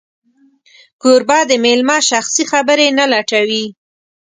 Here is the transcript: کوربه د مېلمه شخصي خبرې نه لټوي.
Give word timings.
کوربه 1.01 1.39
د 1.49 1.51
مېلمه 1.63 1.97
شخصي 2.09 2.43
خبرې 2.51 2.87
نه 2.99 3.05
لټوي. 3.11 3.65